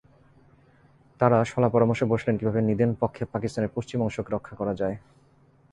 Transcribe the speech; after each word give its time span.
তাঁরা 1.19 1.37
শলা-পরামর্শে 1.43 2.05
বসলেন 2.05 2.35
কীভাবে 2.37 2.59
নিদেনপক্ষে 2.61 3.23
পাকিস্তানের 3.25 3.73
পশ্চিম 3.75 3.99
অংশকে 4.01 4.29
রক্ষা 4.31 4.53
করা 4.55 4.73
যায়। 4.75 4.95